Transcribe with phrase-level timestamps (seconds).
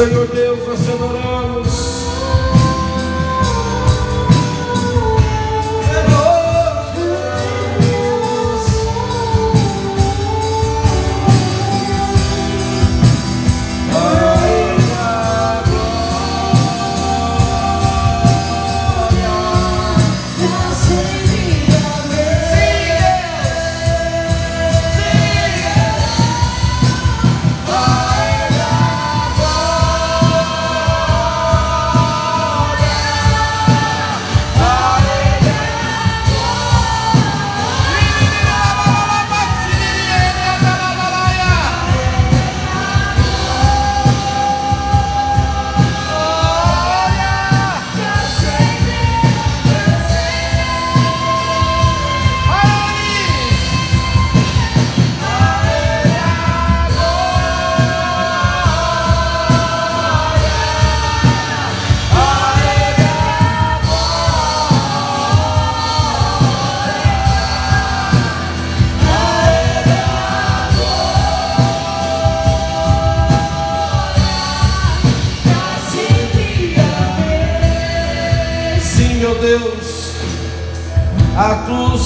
[0.00, 0.49] Senhor Deus,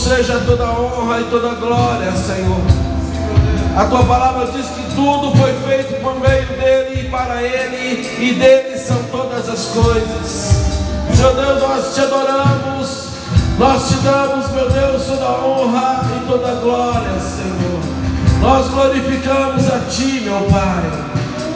[0.04, 2.60] seja toda honra e toda glória, Senhor.
[3.74, 8.34] A tua palavra diz que tudo foi feito por meio dele e para ele, e
[8.34, 10.52] dele são todas as coisas.
[11.14, 13.08] Senhor Deus, nós te adoramos,
[13.58, 17.80] nós te damos, meu Deus, toda honra e toda glória, Senhor.
[18.42, 20.84] Nós glorificamos a Ti, meu Pai.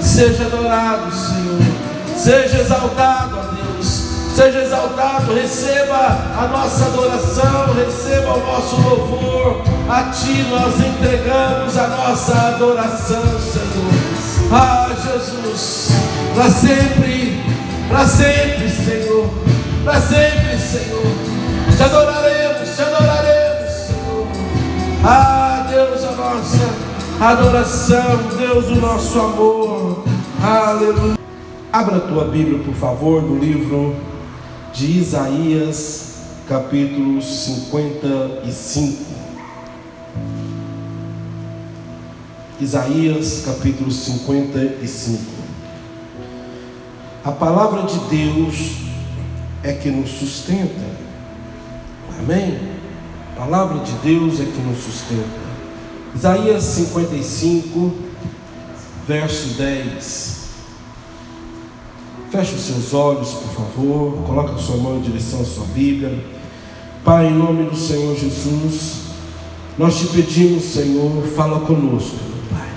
[0.01, 1.61] Seja adorado, Senhor.
[2.17, 3.48] Seja exaltado,
[4.39, 9.65] seja exaltado, receba a nossa adoração, receba o nosso louvor.
[9.89, 14.53] A Ti nós entregamos a nossa adoração, Senhor.
[14.53, 15.89] Ah, Jesus,
[16.37, 17.43] para sempre,
[17.89, 19.29] para sempre, Senhor,
[19.85, 21.03] para sempre, Senhor.
[21.77, 24.27] Te adoraremos, te adoraremos, Senhor.
[25.05, 30.05] Ah, Deus, a nossa adoração, Deus, o nosso amor.
[30.41, 31.19] Aleluia.
[31.73, 33.97] Abra a tua Bíblia, por favor, no livro
[34.73, 36.17] de Isaías,
[36.49, 39.05] capítulo 55.
[42.61, 45.23] Isaías, capítulo 55.
[47.25, 48.79] A palavra de Deus
[49.63, 50.87] é que nos sustenta.
[52.19, 52.59] Amém?
[53.33, 55.49] A palavra de Deus é que nos sustenta.
[56.15, 57.95] Isaías 55,
[59.07, 60.38] verso 10.
[62.31, 64.13] Feche os seus olhos, por favor.
[64.27, 66.13] Coloque a sua mão em direção à sua Bíblia.
[67.03, 69.05] Pai, em nome do Senhor Jesus,
[69.79, 72.69] nós te pedimos, Senhor, fala conosco, meu Pai.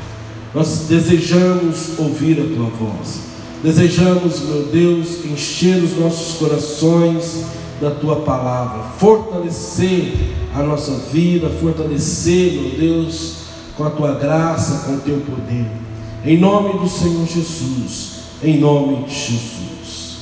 [0.55, 3.19] Nós desejamos ouvir a tua voz.
[3.61, 7.43] Desejamos, meu Deus, encher os nossos corações
[7.81, 10.13] da tua palavra, fortalecer
[10.55, 13.33] a nossa vida, fortalecer, meu Deus,
[13.75, 15.69] com a tua graça, com o teu poder.
[16.23, 20.17] Em nome do Senhor Jesus em nome de Jesus.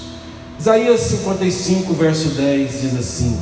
[0.60, 3.40] Isaías 55, verso 10 diz assim: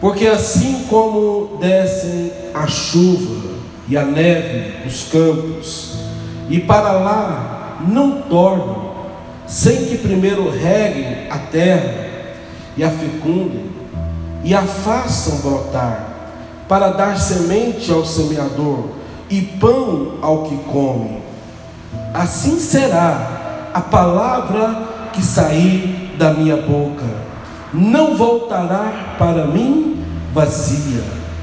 [0.00, 5.98] Porque assim como descem a chuva e a neve dos campos,
[6.48, 8.94] e para lá não tornam,
[9.46, 12.34] sem que primeiro reguem a terra
[12.76, 13.66] e a fecundem,
[14.42, 16.14] e a façam brotar,
[16.66, 18.88] para dar semente ao semeador
[19.28, 21.25] e pão ao que come
[22.16, 27.04] assim será a palavra que sair da minha boca.
[27.72, 31.02] Não voltará para mim vazia,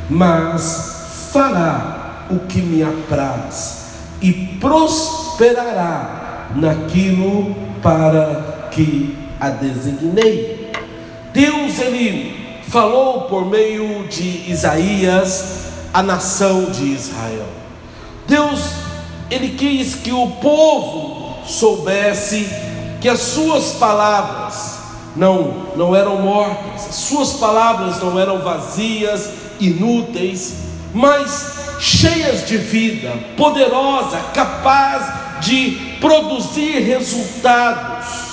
[0.10, 3.84] mas fará o que me apraz
[4.22, 10.72] e prosperará naquilo para que a designei.
[11.34, 15.64] Deus ele falou por meio de Isaías
[15.94, 17.46] a nação de Israel.
[18.28, 18.83] Deus
[19.30, 22.48] ele quis que o povo soubesse
[23.02, 24.80] que as suas palavras
[25.16, 29.30] não, não eram mortas, as suas palavras não eram vazias,
[29.60, 30.56] inúteis,
[30.94, 38.24] mas cheias de vida, poderosa, capaz de produzir resultados.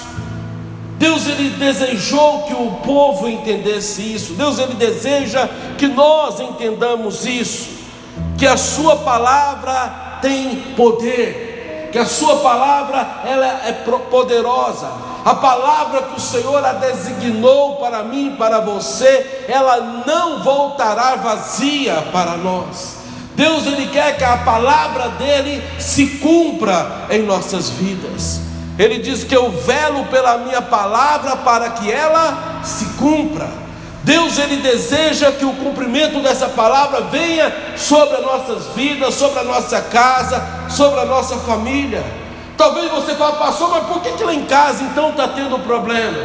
[0.99, 4.35] Deus ele desejou que o povo entendesse isso.
[4.35, 5.49] Deus ele deseja
[5.79, 7.71] que nós entendamos isso,
[8.37, 13.73] que a sua palavra tem poder, que a sua palavra ela é
[14.11, 14.89] poderosa.
[15.25, 21.95] A palavra que o Senhor a designou para mim, para você, ela não voltará vazia
[22.11, 23.01] para nós.
[23.35, 28.41] Deus ele quer que a palavra dele se cumpra em nossas vidas.
[28.79, 33.49] Ele diz que eu velo pela minha palavra para que ela se cumpra.
[34.11, 39.45] Deus ele deseja que o cumprimento dessa palavra venha sobre as nossas vidas, sobre a
[39.45, 42.03] nossa casa, sobre a nossa família.
[42.57, 46.19] Talvez você fale, pastor, mas por que, que lá em casa então está tendo problema?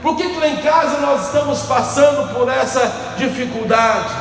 [0.00, 4.14] Por que, que lá em casa nós estamos passando por essa dificuldade?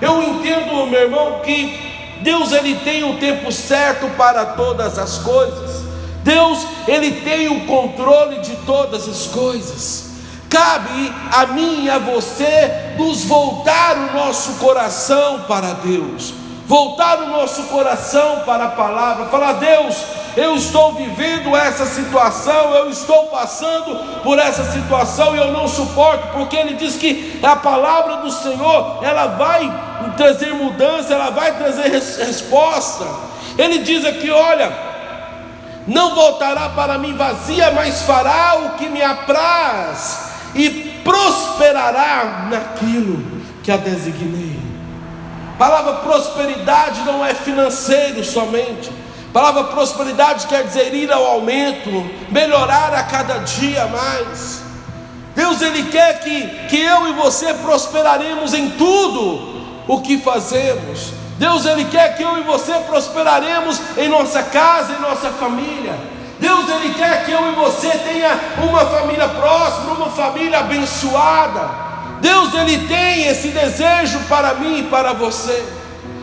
[0.00, 5.82] Eu entendo, meu irmão, que Deus ele tem o tempo certo para todas as coisas.
[6.24, 10.07] Deus ele tem o controle de todas as coisas.
[10.50, 16.32] Cabe a mim e a você nos voltar o nosso coração para Deus,
[16.66, 19.94] voltar o nosso coração para a palavra, falar: Deus,
[20.38, 26.28] eu estou vivendo essa situação, eu estou passando por essa situação e eu não suporto,
[26.28, 29.70] porque Ele diz que a palavra do Senhor ela vai
[30.16, 33.04] trazer mudança, ela vai trazer resposta.
[33.58, 34.72] Ele diz aqui: olha,
[35.86, 43.70] não voltará para mim vazia, mas fará o que me apraz e prosperará naquilo que
[43.70, 44.58] a designei.
[45.54, 48.90] A palavra prosperidade não é financeiro somente.
[49.28, 51.90] A palavra prosperidade quer dizer ir ao aumento,
[52.30, 54.62] melhorar a cada dia mais.
[55.34, 61.12] Deus ele quer que, que eu e você prosperaremos em tudo o que fazemos.
[61.38, 65.94] Deus ele quer que eu e você prosperaremos em nossa casa, em nossa família.
[66.40, 71.68] Deus ele quer que eu e você tenha uma família próspera, uma família abençoada.
[72.20, 75.64] Deus ele tem esse desejo para mim e para você.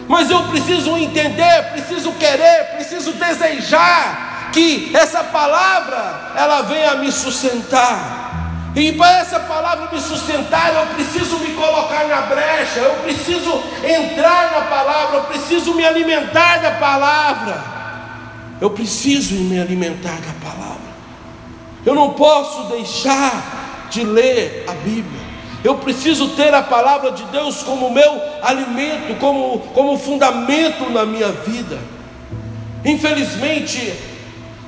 [0.08, 8.24] Mas eu preciso entender, preciso querer, preciso desejar que essa palavra ela venha me sustentar.
[8.76, 14.52] E para essa palavra me sustentar, eu preciso me colocar na brecha, eu preciso entrar
[14.52, 17.75] na palavra, eu preciso me alimentar da palavra.
[18.60, 20.96] Eu preciso me alimentar da palavra.
[21.86, 25.26] Eu não posso deixar de ler a Bíblia.
[25.64, 31.32] Eu preciso ter a palavra de Deus como meu alimento, como, como fundamento na minha
[31.32, 31.80] vida.
[32.84, 33.94] Infelizmente,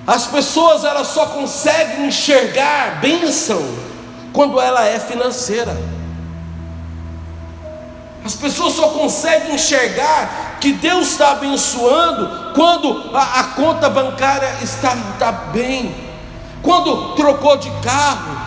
[0.05, 3.61] as pessoas elas só conseguem enxergar bênção
[4.33, 5.77] quando ela é financeira.
[8.25, 14.95] As pessoas só conseguem enxergar que Deus está abençoando quando a, a conta bancária está,
[15.13, 15.95] está bem,
[16.61, 18.37] quando trocou de carro.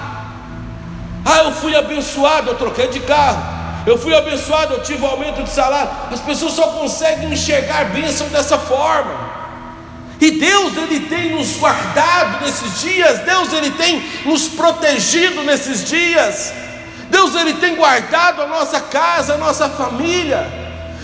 [1.24, 3.60] Ah, eu fui abençoado, eu troquei de carro.
[3.86, 5.90] Eu fui abençoado, eu tive um aumento de salário.
[6.10, 9.30] As pessoas só conseguem enxergar bênção dessa forma.
[10.20, 16.52] E Deus ele tem nos guardado nesses dias, Deus ele tem nos protegido nesses dias.
[17.08, 20.59] Deus ele tem guardado a nossa casa, a nossa família.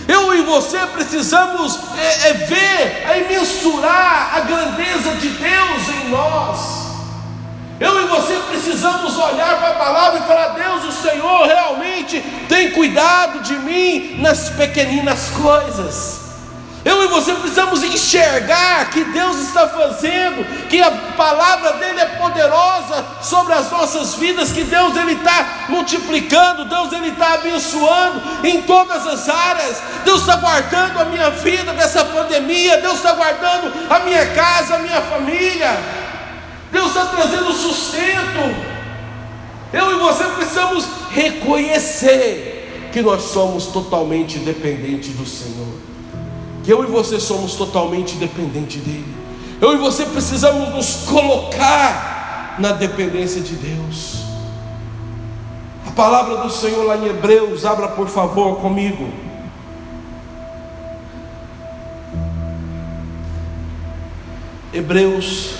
[0.07, 6.87] Eu e você precisamos é, é ver, é mensurar a grandeza de Deus em nós.
[7.79, 12.71] Eu e você precisamos olhar para a palavra e falar: Deus, o Senhor realmente tem
[12.71, 16.26] cuidado de mim nas pequeninas coisas.
[16.87, 23.05] Eu e você precisamos enxergar que Deus está fazendo, que a palavra dele é poderosa
[23.21, 29.05] sobre as nossas vidas, que Deus ele está multiplicando, Deus ele está abençoando em todas
[29.05, 29.81] as áreas.
[30.05, 34.79] Deus está guardando a minha vida dessa pandemia, Deus está guardando a minha casa, a
[34.79, 35.77] minha família.
[36.71, 38.55] Deus está trazendo sustento.
[39.73, 45.96] Eu e você precisamos reconhecer que nós somos totalmente dependentes do Senhor
[46.67, 49.15] eu e você somos totalmente dependentes dEle.
[49.59, 54.23] Eu e você precisamos nos colocar na dependência de Deus.
[55.87, 59.09] A palavra do Senhor lá em Hebreus, abra por favor comigo.
[64.73, 65.55] Hebreus,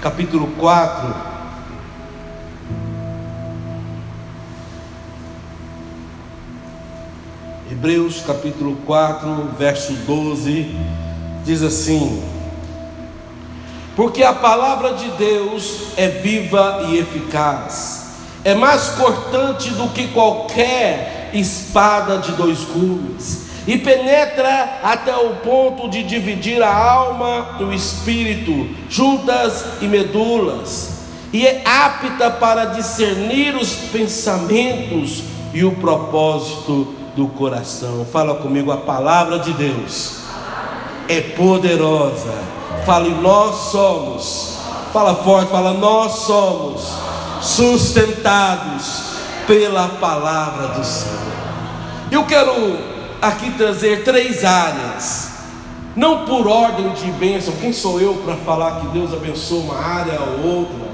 [0.00, 1.33] capítulo 4.
[7.84, 10.74] Hebreus capítulo 4, verso 12,
[11.44, 12.24] diz assim:
[13.94, 18.06] Porque a palavra de Deus é viva e eficaz,
[18.42, 25.86] é mais cortante do que qualquer espada de dois gumes, e penetra até o ponto
[25.86, 31.00] de dividir a alma e o espírito, juntas e medulas,
[31.34, 38.06] e é apta para discernir os pensamentos e o propósito do coração.
[38.10, 40.18] Fala comigo, a palavra de Deus
[41.08, 42.34] é poderosa.
[42.84, 44.58] Fale, nós somos.
[44.92, 46.88] Fala forte, fala, nós somos
[47.40, 49.14] sustentados
[49.46, 51.18] pela palavra do Senhor.
[52.10, 52.78] Eu quero
[53.20, 55.32] aqui trazer três áreas,
[55.96, 60.18] não por ordem de bênção, quem sou eu para falar que Deus abençoa uma área
[60.20, 60.86] ou outra,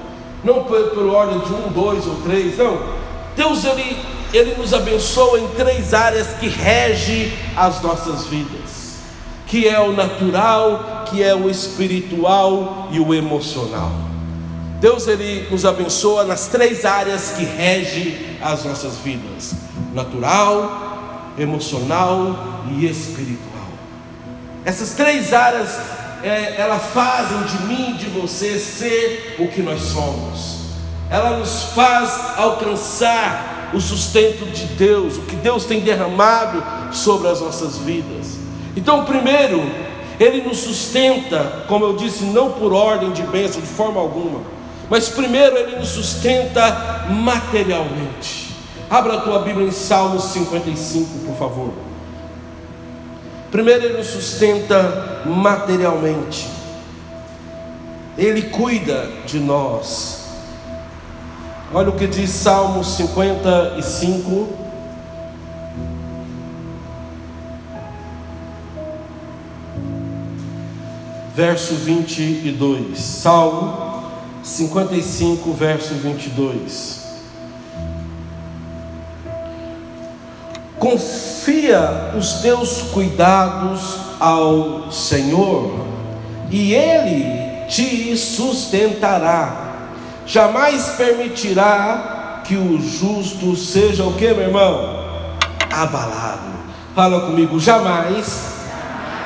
[0.43, 2.79] não por, por ordem de um, dois ou três, não.
[3.37, 3.97] Deus ele,
[4.33, 8.99] ele nos abençoa em três áreas que rege as nossas vidas,
[9.47, 13.93] que é o natural, que é o espiritual e o emocional.
[14.81, 19.55] Deus ele nos abençoa nas três áreas que rege as nossas vidas:
[19.93, 23.51] natural, emocional e espiritual.
[24.65, 25.79] Essas três áreas
[26.23, 30.61] é, elas fazem de mim, de você ser o que nós somos.
[31.11, 36.63] Ela nos faz alcançar o sustento de Deus, o que Deus tem derramado
[36.93, 38.39] sobre as nossas vidas.
[38.77, 39.63] Então, primeiro,
[40.19, 44.41] Ele nos sustenta, como eu disse, não por ordem de bênção, de forma alguma,
[44.89, 48.51] mas primeiro Ele nos sustenta materialmente.
[48.89, 51.73] Abra a tua Bíblia em Salmos 55, por favor.
[53.51, 56.49] Primeiro, Ele nos sustenta materialmente,
[58.19, 60.20] Ele cuida de nós.
[61.73, 64.49] Olha o que diz Salmo 55.
[71.33, 74.03] Verso 22, Salmo
[74.43, 77.01] 55, verso 22.
[80.77, 85.87] Confia os teus cuidados ao Senhor,
[86.51, 89.70] e Ele te sustentará.
[90.31, 95.05] Jamais permitirá que o justo seja o que, meu irmão?
[95.69, 96.51] Abalado.
[96.95, 98.53] Fala comigo, jamais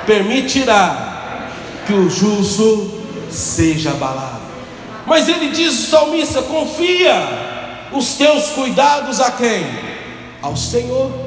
[0.06, 4.40] permitirá que o justo seja abalado.
[5.04, 7.12] Mas ele diz, salmista, confia
[7.92, 9.62] os teus cuidados a quem?
[10.40, 11.24] Ao Senhor.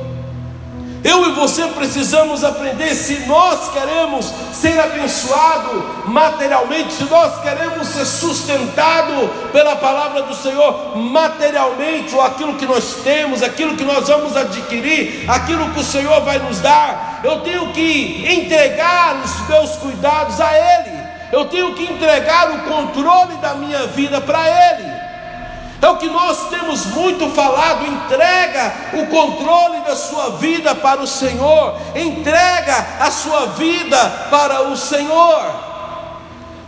[1.08, 8.04] Eu e você precisamos aprender se nós queremos ser abençoado materialmente, se nós queremos ser
[8.04, 14.36] sustentado pela palavra do Senhor materialmente, ou aquilo que nós temos, aquilo que nós vamos
[14.36, 20.42] adquirir, aquilo que o Senhor vai nos dar, eu tenho que entregar os meus cuidados
[20.42, 20.98] a Ele.
[21.32, 24.97] Eu tenho que entregar o controle da minha vida para Ele.
[25.82, 27.86] É o que nós temos muito falado.
[27.86, 31.76] Entrega o controle da sua vida para o Senhor.
[31.96, 33.98] Entrega a sua vida
[34.30, 35.68] para o Senhor.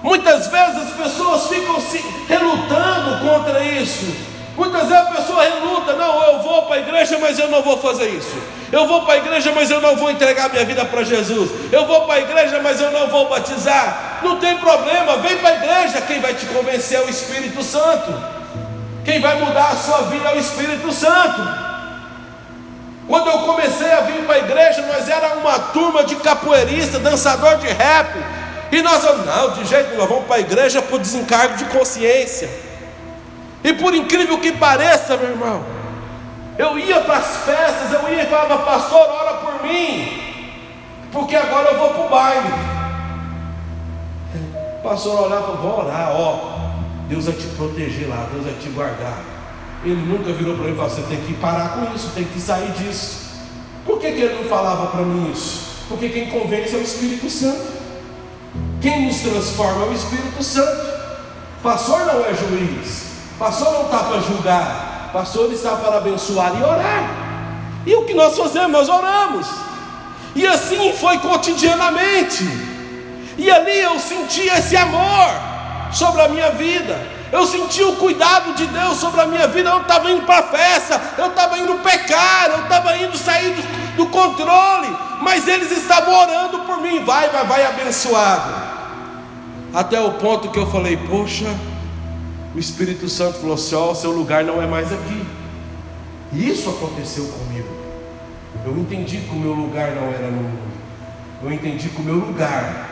[0.02, 1.98] Muitas vezes as pessoas ficam se
[2.28, 4.30] relutando contra isso.
[4.56, 7.78] Muitas vezes a pessoa reluta, não, eu vou para a igreja, mas eu não vou
[7.78, 8.38] fazer isso.
[8.72, 11.50] Eu vou para a igreja, mas eu não vou entregar minha vida para Jesus.
[11.72, 14.20] Eu vou para a igreja, mas eu não vou batizar.
[14.22, 16.02] Não tem problema, vem para a igreja.
[16.02, 18.39] Quem vai te convencer é o Espírito Santo.
[19.10, 21.42] Quem vai mudar a sua vida é o Espírito Santo.
[23.08, 27.58] Quando eu comecei a vir para a igreja, nós era uma turma de capoeirista, dançador
[27.58, 28.08] de rap.
[28.72, 32.48] E nós, não, de jeito nenhum, vamos para a igreja por desencargo de consciência.
[33.64, 35.66] E por incrível que pareça, meu irmão,
[36.56, 40.22] eu ia para as festas, eu ia e falava, pastor, ora por mim,
[41.12, 42.54] porque agora eu vou para o baile.
[44.78, 46.69] O pastor olhava vou orar, ó,
[47.10, 49.20] Deus vai te proteger lá, Deus vai te guardar.
[49.84, 52.40] Ele nunca virou para mim e falou: você tem que parar com isso, tem que
[52.40, 53.30] sair disso.
[53.84, 55.86] Por que, que ele não falava para mim isso?
[55.90, 57.80] Porque quem convence é o Espírito Santo.
[58.80, 61.00] Quem nos transforma é o Espírito Santo.
[61.64, 63.08] Pastor não é juiz,
[63.40, 67.10] pastor não está para julgar, pastor está para abençoar e orar.
[67.88, 68.72] E o que nós fazemos?
[68.72, 69.48] Nós oramos.
[70.36, 72.44] E assim foi cotidianamente.
[73.36, 75.49] E ali eu senti esse amor
[75.92, 77.00] sobre a minha vida.
[77.32, 79.70] Eu senti o cuidado de Deus sobre a minha vida.
[79.70, 83.98] Eu estava indo para a festa, eu estava indo pecar, eu estava indo sair do,
[83.98, 84.88] do, controle,
[85.22, 87.04] mas eles estavam orando por mim.
[87.04, 88.70] Vai, vai, vai abençoado.
[89.74, 91.48] Até o ponto que eu falei: Poxa,
[92.56, 95.26] o Espírito Santo falou assim: Ó, oh, seu lugar não é mais aqui.
[96.34, 97.68] Isso aconteceu comigo.
[98.66, 100.70] Eu entendi que o meu lugar não era no mundo.
[101.44, 102.89] Eu entendi que o meu lugar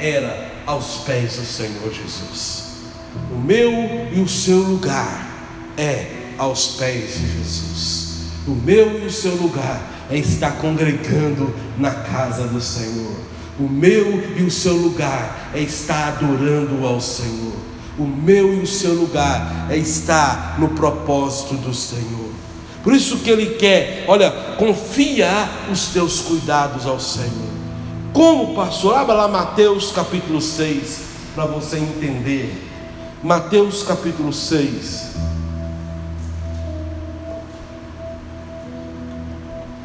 [0.00, 2.70] era aos pés do Senhor Jesus.
[3.32, 3.72] O meu
[4.12, 5.28] e o seu lugar
[5.76, 6.06] é
[6.38, 8.10] aos pés de Jesus.
[8.46, 9.80] O meu e o seu lugar
[10.10, 13.16] é estar congregando na casa do Senhor.
[13.58, 17.52] O meu e o seu lugar é estar adorando ao Senhor.
[17.98, 22.30] O meu e o seu lugar é estar no propósito do Senhor.
[22.82, 27.49] Por isso que ele quer, olha, confia os teus cuidados ao Senhor.
[28.20, 28.96] Como, pastor?
[28.96, 32.54] Abra lá Mateus capítulo 6 para você entender.
[33.22, 35.12] Mateus capítulo 6.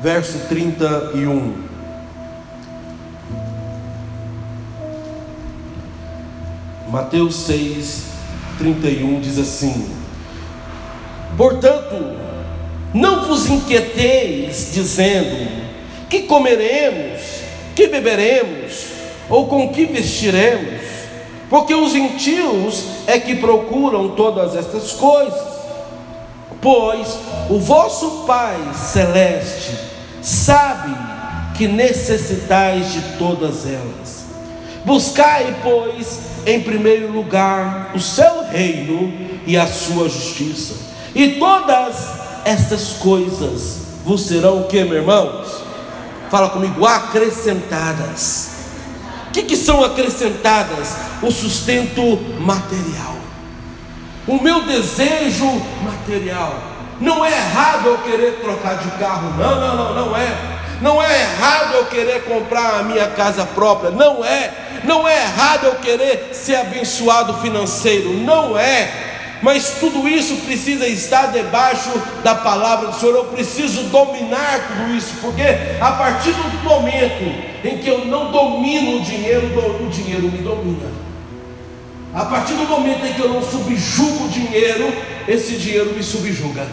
[0.01, 1.63] Verso 31.
[6.91, 8.03] Mateus 6,
[8.57, 9.95] 31 diz assim:
[11.37, 11.95] Portanto,
[12.93, 15.49] não vos inquieteis, dizendo:
[16.09, 17.34] Que comeremos?
[17.75, 18.85] Que beberemos,
[19.29, 20.81] ou com que vestiremos,
[21.49, 25.55] porque os gentios é que procuram todas estas coisas.
[26.61, 29.77] Pois o vosso Pai celeste
[30.21, 30.95] sabe
[31.55, 34.25] que necessitais de todas elas.
[34.83, 39.13] Buscai, pois, em primeiro lugar o seu reino
[39.45, 40.73] e a sua justiça,
[41.13, 41.95] e todas
[42.43, 45.64] estas coisas vos serão o que, meus irmãos?
[46.29, 48.49] Fala comigo, acrescentadas.
[49.27, 50.95] O que, que são acrescentadas?
[51.21, 52.01] O sustento
[52.39, 53.15] material.
[54.27, 55.45] O meu desejo
[55.83, 56.61] material.
[56.99, 60.55] Não é errado eu querer trocar de carro, não, não, não, não é.
[60.81, 64.81] Não é errado eu querer comprar a minha casa própria, não é.
[64.83, 69.14] Não é errado eu querer ser abençoado financeiro, não é.
[69.41, 71.91] Mas tudo isso precisa estar debaixo
[72.23, 73.15] da palavra do Senhor.
[73.15, 75.43] Eu preciso dominar tudo isso, porque
[75.79, 77.23] a partir do momento
[77.63, 79.47] em que eu não domino o dinheiro,
[79.81, 80.89] o dinheiro me domina.
[82.13, 84.91] A partir do momento em que eu não subjugo o dinheiro,
[85.27, 86.65] esse dinheiro me subjuga.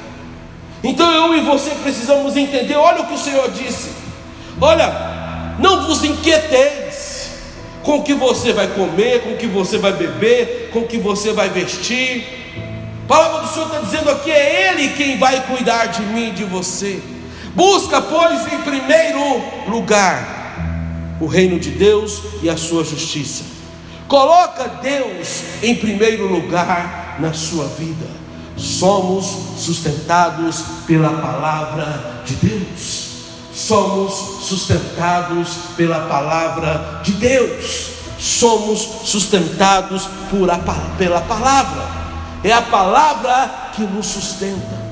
[0.84, 3.90] Então eu e você precisamos entender: olha o que o Senhor disse.
[4.60, 7.30] Olha, não vos inquieteis
[7.82, 10.98] com o que você vai comer, com o que você vai beber, com o que
[10.98, 12.41] você vai vestir.
[13.12, 16.44] Palavra do Senhor está dizendo aqui: é Ele quem vai cuidar de mim e de
[16.44, 16.98] você.
[17.54, 19.20] Busca, pois, em primeiro
[19.68, 23.44] lugar o reino de Deus e a sua justiça.
[24.08, 28.06] Coloca Deus em primeiro lugar na sua vida.
[28.56, 29.26] Somos
[29.58, 33.08] sustentados pela palavra de Deus.
[33.52, 37.88] Somos sustentados pela palavra de Deus.
[38.18, 42.01] Somos sustentados a, pela palavra.
[42.44, 44.82] É a palavra que nos sustenta.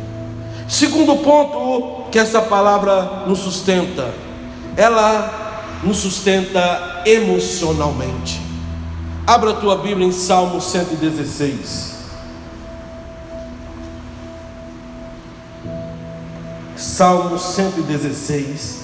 [0.69, 4.15] Segundo ponto que essa palavra nos sustenta,
[4.77, 8.41] ela nos sustenta emocionalmente.
[9.27, 11.91] Abra a tua Bíblia em Salmo 116.
[16.77, 18.81] Salmo 116.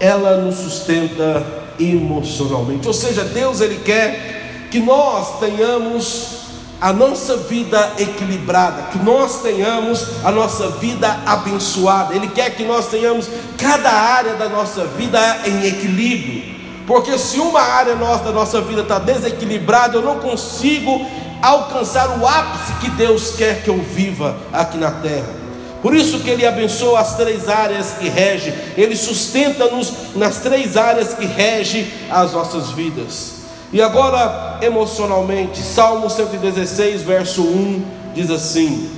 [0.00, 1.46] Ela nos sustenta
[1.78, 2.86] emocionalmente.
[2.86, 4.38] Ou seja, Deus ele quer
[4.70, 6.38] que nós tenhamos
[6.80, 12.14] a nossa vida equilibrada, que nós tenhamos a nossa vida abençoada.
[12.14, 16.56] Ele quer que nós tenhamos cada área da nossa vida em equilíbrio.
[16.86, 21.04] Porque se uma área nossa, da nossa vida está desequilibrada, eu não consigo
[21.42, 25.36] alcançar o ápice que Deus quer que eu viva aqui na terra.
[25.82, 31.14] Por isso que Ele abençoa as três áreas que rege, Ele sustenta-nos nas três áreas
[31.14, 33.37] que rege as nossas vidas.
[33.70, 38.90] E agora, emocionalmente, Salmo 116, verso 1 diz assim: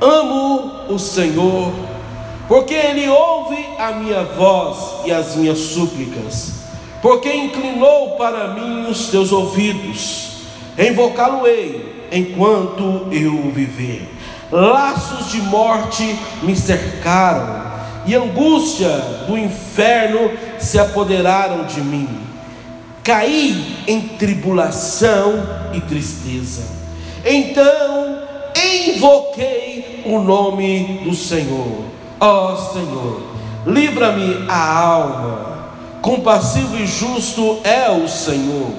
[0.00, 1.72] Amo o Senhor,
[2.46, 6.52] porque Ele ouve a minha voz e as minhas súplicas,
[7.02, 10.42] porque inclinou para mim os teus ouvidos,
[10.78, 14.08] invocá-lo-ei enquanto eu viver.
[14.52, 17.70] Laços de morte me cercaram,
[18.06, 18.88] e angústia
[19.26, 22.29] do inferno se apoderaram de mim
[23.02, 26.62] caí em tribulação e tristeza.
[27.24, 28.20] Então
[28.88, 31.84] invoquei o nome do Senhor.
[32.18, 33.22] Ó oh, Senhor,
[33.66, 35.50] livra-me a alma.
[36.02, 38.70] Compassivo e justo é o Senhor.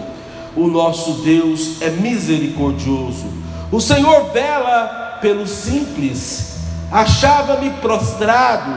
[0.55, 3.25] O nosso Deus é misericordioso.
[3.71, 6.60] O Senhor vela pelo simples.
[6.91, 8.71] Achava-me prostrado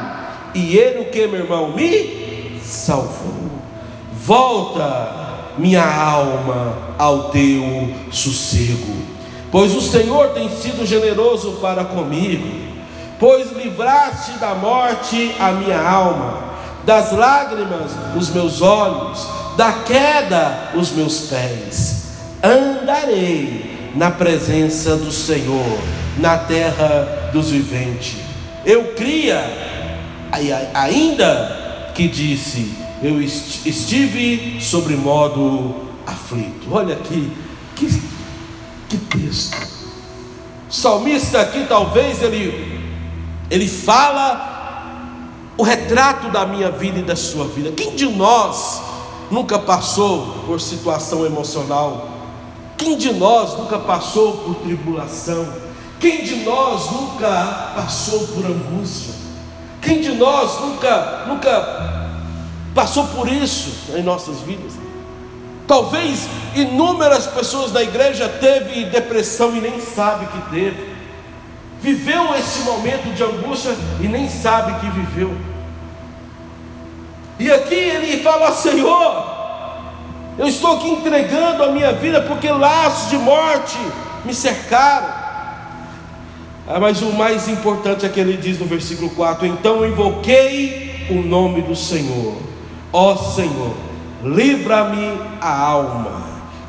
[0.54, 3.35] e ele o que, meu irmão, me salvou.
[4.12, 5.24] Volta
[5.57, 8.95] minha alma, ao teu sossego.
[9.51, 12.49] Pois o Senhor tem sido generoso para comigo,
[13.19, 20.90] pois livraste da morte a minha alma, das lágrimas os meus olhos, da queda os
[20.90, 22.05] meus pés.
[22.43, 25.79] Andarei na presença do Senhor,
[26.19, 28.17] na terra dos viventes.
[28.67, 29.45] Eu cria,
[30.75, 35.75] ainda que disse: eu estive sobre modo
[36.07, 36.69] aflito.
[36.71, 37.31] Olha aqui,
[37.77, 38.03] que,
[38.88, 39.55] que texto.
[40.71, 42.83] O salmista aqui talvez ele,
[43.51, 44.53] ele fala
[45.59, 47.73] o retrato da minha vida e da sua vida.
[47.73, 48.81] Quem de nós
[49.31, 52.09] nunca passou por situação emocional?
[52.79, 55.47] Quem de nós nunca passou por tribulação?
[56.01, 59.12] Quem de nós nunca passou por angústia?
[59.83, 61.93] Quem de nós nunca, nunca
[62.75, 64.73] passou por isso em nossas vidas.
[65.67, 70.95] Talvez inúmeras pessoas na igreja teve depressão e nem sabe que teve.
[71.81, 75.35] Viveu esse momento de angústia e nem sabe que viveu.
[77.39, 79.35] E aqui ele fala: Senhor,
[80.39, 83.79] eu estou aqui entregando a minha vida porque laços de morte
[84.25, 85.25] me cercaram.
[86.67, 91.23] Ah, mas o mais importante é que ele diz no versículo 4: Então invoquei o
[91.23, 92.37] nome do Senhor,
[92.94, 93.74] ó Senhor,
[94.22, 96.22] livra-me a alma.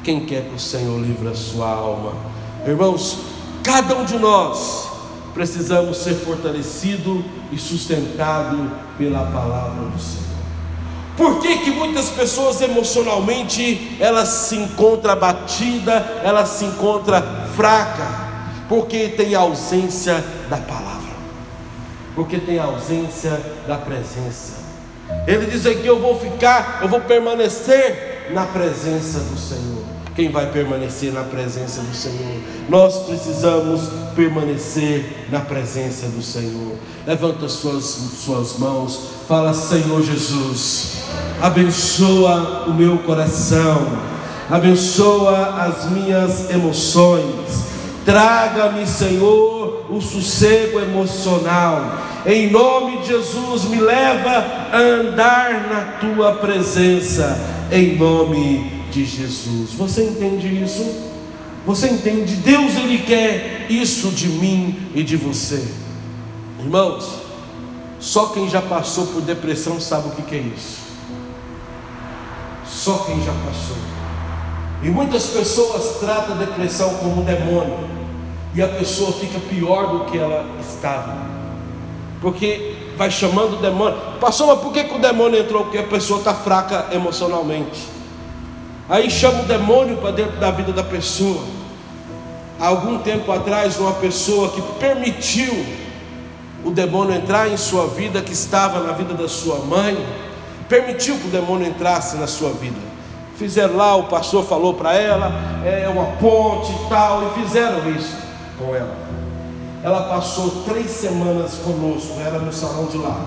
[0.04, 2.14] Quem quer que o Senhor livre a sua alma?
[2.66, 3.20] Irmãos,
[3.64, 4.90] cada um de nós
[5.36, 10.26] precisamos ser fortalecido e sustentado pela palavra do Senhor.
[11.16, 17.22] Por que, que muitas pessoas emocionalmente elas se encontram abatidas, elas se encontram
[17.56, 18.26] fracas?
[18.68, 21.14] Porque tem ausência da palavra,
[22.16, 24.65] porque tem ausência da presença.
[25.28, 29.84] Ele diz aqui: Eu vou ficar, eu vou permanecer na presença do Senhor.
[30.16, 32.40] Quem vai permanecer na presença do Senhor?
[32.70, 33.82] Nós precisamos
[34.16, 36.78] permanecer na presença do Senhor.
[37.06, 41.04] Levanta suas, suas mãos, fala: Senhor Jesus,
[41.42, 43.86] abençoa o meu coração,
[44.50, 47.66] abençoa as minhas emoções.
[48.06, 49.55] Traga-me, Senhor,
[49.90, 52.02] o sossego emocional.
[52.26, 57.38] Em nome de Jesus, me leva a andar na tua presença.
[57.72, 59.72] Em nome de Jesus.
[59.74, 61.14] Você entende isso?
[61.66, 62.36] Você entende?
[62.36, 65.64] Deus ele quer isso de mim e de você.
[66.60, 67.10] Irmãos,
[68.00, 70.86] só quem já passou por depressão sabe o que é isso.
[72.68, 73.78] Só quem já passou.
[74.84, 78.05] E muitas pessoas tratam a depressão como um demônio.
[78.56, 81.14] E a pessoa fica pior do que ela estava.
[82.22, 83.98] Porque vai chamando o demônio.
[84.22, 85.64] Passou, mas por que, que o demônio entrou?
[85.64, 87.82] Porque a pessoa está fraca emocionalmente.
[88.88, 91.44] Aí chama o demônio para dentro da vida da pessoa.
[92.58, 95.66] Há algum tempo atrás, uma pessoa que permitiu
[96.64, 99.98] o demônio entrar em sua vida, que estava na vida da sua mãe,
[100.70, 102.80] permitiu que o demônio entrasse na sua vida.
[103.38, 105.34] Fizeram lá, o pastor falou para ela,
[105.66, 108.25] é uma ponte e tal, e fizeram isso
[108.58, 108.96] com ela.
[109.84, 113.20] Ela passou três semanas conosco, era no salão de lá.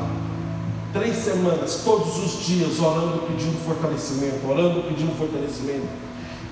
[0.93, 5.87] Três semanas, todos os dias, orando, pedindo fortalecimento, orando, pedindo fortalecimento.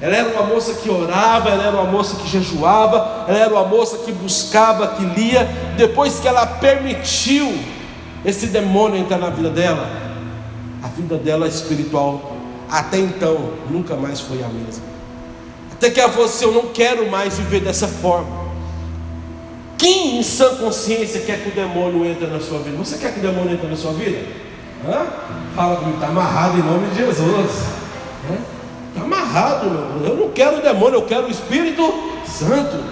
[0.00, 3.64] Ela era uma moça que orava, ela era uma moça que jejuava, ela era uma
[3.64, 5.48] moça que buscava, que lia.
[5.76, 7.58] Depois que ela permitiu
[8.24, 9.90] esse demônio entrar na vida dela,
[10.82, 12.36] a vida dela espiritual,
[12.70, 14.84] até então, nunca mais foi a mesma.
[15.72, 18.45] Até que ela falou assim: Eu não quero mais viver dessa forma.
[19.78, 22.76] Quem em sã consciência quer que o demônio entre na sua vida?
[22.76, 24.18] Você quer que o demônio entre na sua vida?
[24.86, 25.06] Hã?
[25.54, 27.50] Fala comigo, está amarrado em nome de Jesus.
[28.88, 30.06] Está amarrado, meu.
[30.06, 31.82] Eu não quero o demônio, eu quero o Espírito
[32.26, 32.82] Santo.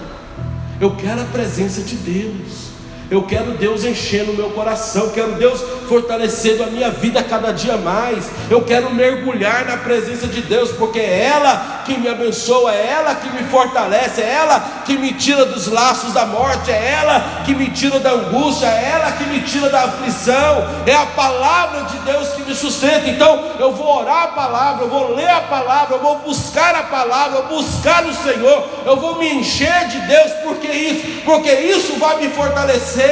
[0.81, 2.74] Eu quero a presença de Deus.
[3.15, 7.77] Eu quero Deus enchendo o meu coração, quero Deus fortalecendo a minha vida cada dia
[7.77, 8.29] mais.
[8.51, 13.15] Eu quero mergulhar na presença de Deus, porque é ela que me abençoa, é ela
[13.15, 17.55] que me fortalece, é ela que me tira dos laços da morte, é ela que
[17.55, 20.69] me tira da angústia, é ela que me tira da aflição.
[20.85, 23.09] É a palavra de Deus que me sustenta.
[23.09, 26.83] Então, eu vou orar a palavra, eu vou ler a palavra, eu vou buscar a
[26.83, 31.53] palavra, eu vou buscar o Senhor, eu vou me encher de Deus, porque isso, porque
[31.53, 33.04] isso vai me fortalecer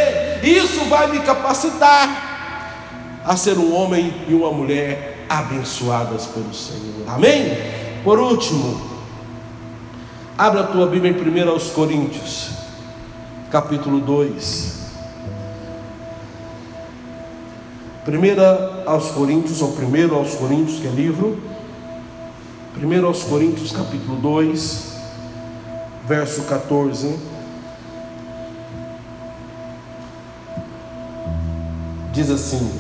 [0.43, 7.09] isso vai me capacitar a ser um homem e uma mulher abençoadas pelo Senhor.
[7.09, 7.57] Amém?
[8.03, 8.81] Por último,
[10.37, 12.51] abra a tua Bíblia em 1 aos Coríntios,
[13.51, 14.83] capítulo 2.
[18.07, 21.41] 1 aos Coríntios, ou 1 aos Coríntios, que é livro.
[22.77, 24.93] 1 aos Coríntios, capítulo 2,
[26.09, 27.32] verso 14.
[32.13, 32.71] Diz assim: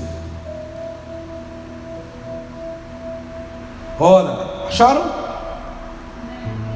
[3.98, 5.22] Ora, acharam?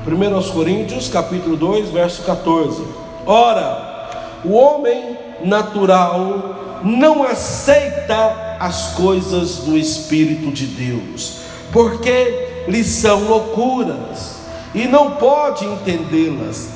[0.07, 2.83] 1 aos Coríntios, capítulo 2, verso 14.
[3.27, 4.09] Ora,
[4.45, 11.40] o homem natural não aceita as coisas do Espírito de Deus,
[11.73, 14.37] porque lhe são loucuras,
[14.75, 16.69] e não pode entendê-las,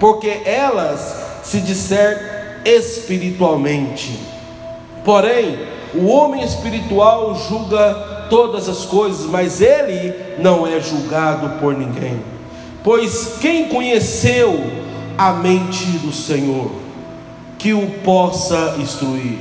[0.00, 4.33] porque elas se disser espiritualmente
[5.04, 5.58] Porém,
[5.94, 12.20] o homem espiritual julga todas as coisas, mas ele não é julgado por ninguém.
[12.82, 14.60] Pois quem conheceu
[15.16, 16.70] a mente do Senhor,
[17.58, 19.38] que o possa instruir?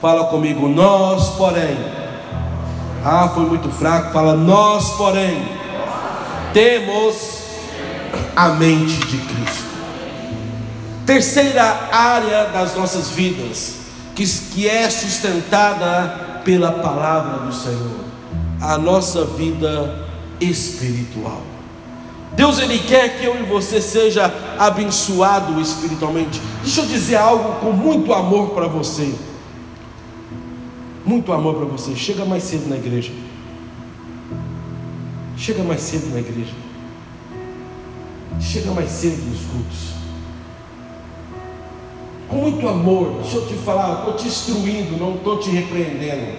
[0.00, 1.76] Fala comigo, nós, porém.
[3.04, 4.12] Ah, foi muito fraco.
[4.12, 5.42] Fala, nós, porém.
[6.52, 7.38] temos
[8.36, 9.68] a mente de Cristo.
[11.04, 13.76] Terceira área das nossas vidas,
[14.18, 18.00] que, que é sustentada pela palavra do Senhor,
[18.60, 20.08] a nossa vida
[20.40, 21.40] espiritual.
[22.34, 26.40] Deus ele quer que eu e você seja abençoado espiritualmente.
[26.64, 29.14] Deixa eu dizer algo com muito amor para você.
[31.04, 31.94] Muito amor para você.
[31.94, 33.12] Chega mais cedo na igreja.
[35.36, 36.54] Chega mais cedo na igreja.
[38.40, 39.97] Chega mais cedo nos cultos.
[42.28, 46.38] Com muito amor, deixa eu te falar, estou te instruindo, não estou te repreendendo.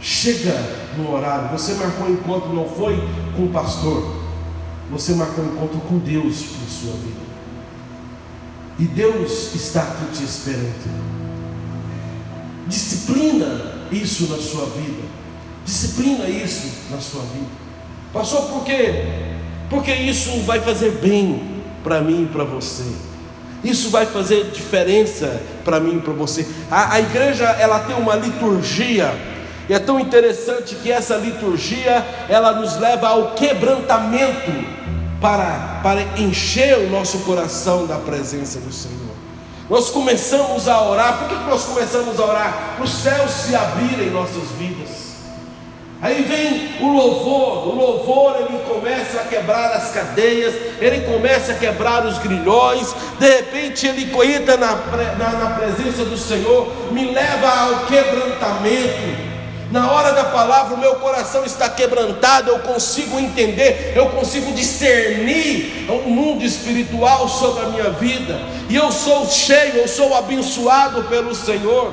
[0.00, 0.54] Chega
[0.96, 1.56] no horário.
[1.56, 2.96] Você marcou um encontro, não foi
[3.36, 4.22] com o pastor
[4.92, 7.22] você marcou um encontro com Deus na sua vida.
[8.78, 11.12] E Deus está aqui te esperando.
[12.68, 15.02] Disciplina isso na sua vida.
[15.64, 17.50] Disciplina isso na sua vida.
[18.12, 19.06] Passou por quê?
[19.70, 22.84] Porque isso vai fazer bem para mim e para você.
[23.62, 26.46] Isso vai fazer diferença para mim e para você.
[26.70, 29.14] A, a igreja ela tem uma liturgia
[29.68, 34.50] e é tão interessante que essa liturgia ela nos leva ao quebrantamento
[35.20, 39.12] para, para encher o nosso coração da presença do Senhor.
[39.70, 42.74] Nós começamos a orar, por que nós começamos a orar?
[42.74, 44.71] Para os céus se abrirem em nossas vidas.
[46.02, 51.54] Aí vem o louvor, o louvor ele começa a quebrar as cadeias, ele começa a
[51.54, 54.74] quebrar os grilhões, de repente ele entra na,
[55.16, 59.32] na, na presença do Senhor, me leva ao quebrantamento,
[59.70, 65.86] na hora da palavra, o meu coração está quebrantado, eu consigo entender, eu consigo discernir
[65.88, 71.32] o mundo espiritual sobre a minha vida, e eu sou cheio, eu sou abençoado pelo
[71.32, 71.92] Senhor.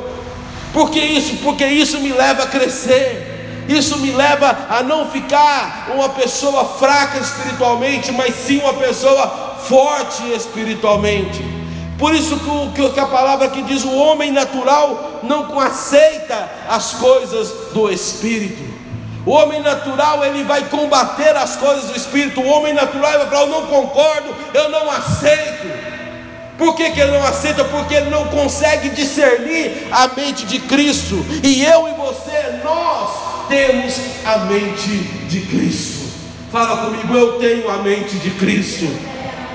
[0.74, 1.38] Por que isso?
[1.44, 3.29] Porque isso me leva a crescer.
[3.70, 10.24] Isso me leva a não ficar uma pessoa fraca espiritualmente, mas sim uma pessoa forte
[10.34, 11.46] espiritualmente.
[11.96, 12.36] Por isso
[12.74, 18.64] que, que a palavra que diz o homem natural não aceita as coisas do Espírito.
[19.24, 22.42] O homem natural ele vai combater as coisas do Espírito.
[22.42, 26.00] O homem natural vai falar: Eu não concordo, eu não aceito.
[26.58, 27.64] Por que, que ele não aceita?
[27.66, 31.24] Porque ele não consegue discernir a mente de Cristo.
[31.44, 33.19] E eu e você, nós
[33.50, 34.88] temos a mente
[35.28, 36.08] de Cristo.
[36.52, 38.86] Fala comigo, eu tenho a mente de Cristo.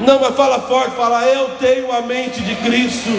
[0.00, 3.10] Não, mas fala forte, fala, eu tenho a mente de Cristo.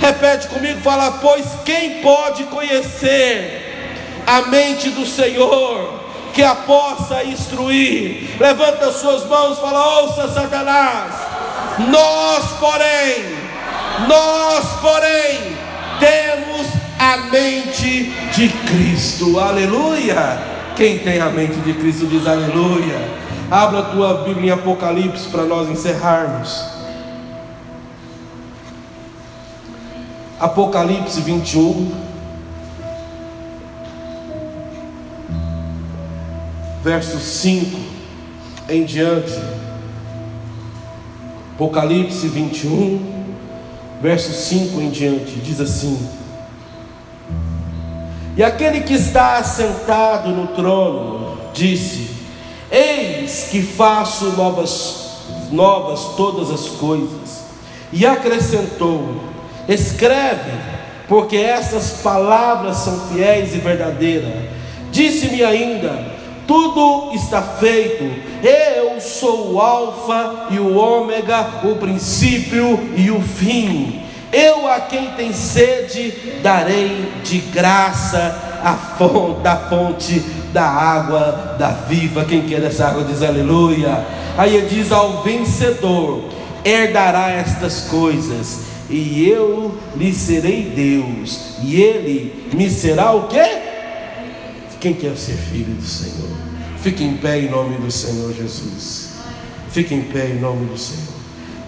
[0.00, 6.00] Repete comigo, fala, pois quem pode conhecer a mente do Senhor,
[6.34, 8.36] que a possa instruir?
[8.38, 11.14] Levanta suas mãos, fala, ouça Satanás.
[11.88, 13.24] Nós, porém,
[14.08, 15.56] nós, porém,
[16.00, 19.38] temos a mente de Cristo.
[19.38, 20.38] Aleluia.
[20.76, 23.00] Quem tem a mente de Cristo diz aleluia.
[23.50, 26.64] Abra a tua Bíblia em Apocalipse para nós encerrarmos.
[30.38, 31.92] Apocalipse 21.
[36.82, 37.78] Verso 5
[38.68, 39.32] em diante.
[41.56, 43.00] Apocalipse 21,
[44.02, 45.98] verso 5 em diante, diz assim:
[48.36, 52.10] E aquele que está assentado no trono disse:
[52.70, 55.20] Eis que faço novas,
[55.50, 57.44] novas todas as coisas.
[57.90, 59.20] E acrescentou:
[59.66, 60.52] Escreve,
[61.08, 64.50] porque essas palavras são fiéis e verdadeiras.
[64.92, 65.98] Disse-me ainda:
[66.46, 68.04] Tudo está feito.
[68.42, 74.05] Eu sou o Alfa e o Ômega, o princípio e o fim.
[74.32, 76.12] Eu a quem tem sede
[76.42, 80.20] darei de graça a fonte, da fonte
[80.52, 82.24] da água da viva.
[82.24, 84.04] Quem quer essa água diz aleluia.
[84.36, 86.24] Aí ele diz ao vencedor:
[86.64, 88.60] herdará estas coisas,
[88.90, 93.62] e eu lhe serei Deus, e ele me será o quê?
[94.80, 96.30] Quem quer ser filho do Senhor?
[96.80, 99.14] Fique em pé em nome do Senhor Jesus.
[99.70, 101.14] Fique em pé em nome do Senhor.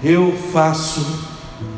[0.05, 1.05] Eu faço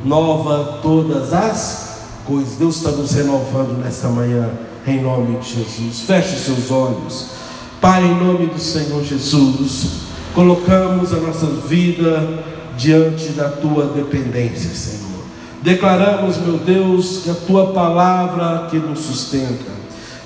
[0.05, 1.91] nova todas as
[2.27, 2.57] coisas.
[2.57, 4.51] Deus está nos renovando nesta manhã
[4.87, 6.01] em nome de Jesus.
[6.01, 7.31] Feche seus olhos.
[7.81, 10.03] Pai, em nome do Senhor Jesus,
[10.35, 12.45] colocamos a nossa vida
[12.77, 15.25] diante da tua dependência, Senhor.
[15.63, 19.71] Declaramos, meu Deus, que a tua palavra que nos sustenta,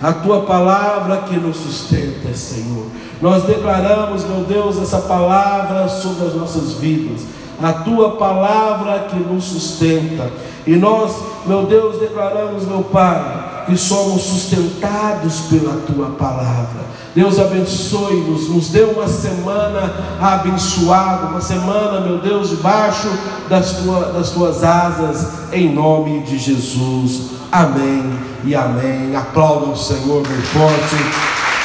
[0.00, 2.86] a tua palavra que nos sustenta, Senhor.
[3.20, 7.22] Nós declaramos, meu Deus, essa palavra sobre as nossas vidas.
[7.62, 10.30] A tua palavra que nos sustenta.
[10.66, 16.84] E nós, meu Deus, declaramos, meu Pai, que somos sustentados pela tua palavra.
[17.14, 23.08] Deus abençoe-nos, nos dê uma semana abençoada, uma semana, meu Deus, debaixo
[23.48, 27.30] das, tua, das tuas asas, em nome de Jesus.
[27.52, 29.14] Amém e amém.
[29.14, 31.43] Aplaudam o Senhor bem forte.